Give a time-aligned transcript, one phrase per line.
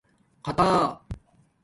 [0.45, 0.69] خطݳ